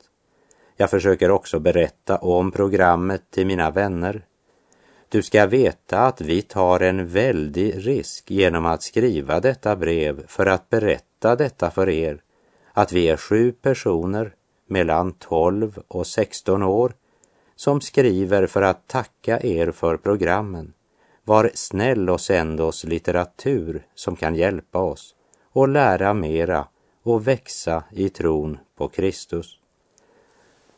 Jag 0.77 0.89
försöker 0.89 1.31
också 1.31 1.59
berätta 1.59 2.17
om 2.17 2.51
programmet 2.51 3.31
till 3.31 3.47
mina 3.47 3.71
vänner. 3.71 4.25
Du 5.11 5.23
ska 5.23 5.45
veta 5.45 5.99
att 5.99 6.21
vi 6.21 6.41
tar 6.41 6.79
en 6.79 7.07
väldig 7.07 7.87
risk 7.87 8.31
genom 8.31 8.65
att 8.65 8.83
skriva 8.83 9.39
detta 9.39 9.75
brev 9.75 10.27
för 10.27 10.45
att 10.45 10.69
berätta 10.69 11.35
detta 11.35 11.71
för 11.71 11.89
er, 11.89 12.21
att 12.73 12.91
vi 12.91 13.09
är 13.09 13.17
sju 13.17 13.51
personer 13.51 14.33
mellan 14.67 15.13
12 15.13 15.81
och 15.87 16.07
16 16.07 16.63
år 16.63 16.93
som 17.55 17.81
skriver 17.81 18.47
för 18.47 18.61
att 18.61 18.87
tacka 18.87 19.39
er 19.39 19.71
för 19.71 19.97
programmen. 19.97 20.73
Var 21.23 21.51
snäll 21.53 22.09
och 22.09 22.21
sänd 22.21 22.61
oss 22.61 22.83
litteratur 22.83 23.85
som 23.95 24.15
kan 24.15 24.35
hjälpa 24.35 24.79
oss 24.79 25.15
och 25.51 25.67
lära 25.67 26.13
mera 26.13 26.67
och 27.03 27.27
växa 27.27 27.83
i 27.91 28.09
tron 28.09 28.57
på 28.77 28.87
Kristus. 28.87 29.59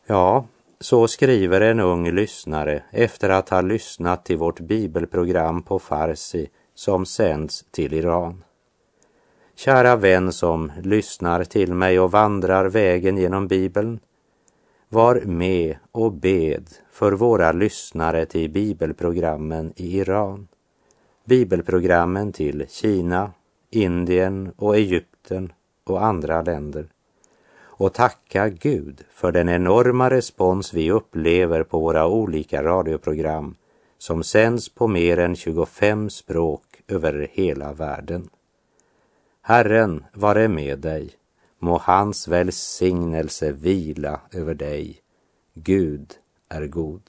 Ja, 0.05 0.45
så 0.81 1.07
skriver 1.07 1.61
en 1.61 1.79
ung 1.79 2.11
lyssnare 2.11 2.83
efter 2.91 3.29
att 3.29 3.49
ha 3.49 3.61
lyssnat 3.61 4.25
till 4.25 4.37
vårt 4.37 4.59
bibelprogram 4.59 5.63
på 5.63 5.79
farsi 5.79 6.49
som 6.75 7.05
sänds 7.05 7.65
till 7.71 7.93
Iran. 7.93 8.43
Kära 9.55 9.95
vän 9.95 10.33
som 10.33 10.71
lyssnar 10.83 11.43
till 11.43 11.73
mig 11.73 11.99
och 11.99 12.11
vandrar 12.11 12.65
vägen 12.65 13.17
genom 13.17 13.47
Bibeln. 13.47 13.99
Var 14.89 15.21
med 15.25 15.77
och 15.91 16.13
bed 16.13 16.69
för 16.91 17.11
våra 17.11 17.51
lyssnare 17.51 18.25
till 18.25 18.49
bibelprogrammen 18.49 19.73
i 19.75 19.97
Iran. 19.99 20.47
Bibelprogrammen 21.25 22.31
till 22.31 22.65
Kina, 22.69 23.31
Indien 23.69 24.51
och 24.55 24.75
Egypten 24.75 25.53
och 25.83 26.05
andra 26.05 26.41
länder. 26.41 26.87
Och 27.81 27.93
tacka 27.93 28.49
Gud 28.49 29.03
för 29.11 29.31
den 29.31 29.49
enorma 29.49 30.09
respons 30.09 30.73
vi 30.73 30.91
upplever 30.91 31.63
på 31.63 31.79
våra 31.79 32.07
olika 32.07 32.63
radioprogram 32.63 33.55
som 33.97 34.23
sänds 34.23 34.69
på 34.69 34.87
mer 34.87 35.19
än 35.19 35.35
25 35.35 36.09
språk 36.09 36.63
över 36.87 37.27
hela 37.31 37.73
världen. 37.73 38.29
Herren 39.41 40.05
vare 40.13 40.47
med 40.47 40.79
dig 40.79 41.09
Må 41.59 41.77
hans 41.77 42.27
välsignelse 42.27 43.51
vila 43.51 44.21
över 44.31 44.53
dig. 44.53 45.01
Gud 45.53 46.13
är 46.49 46.67
god. 46.67 47.01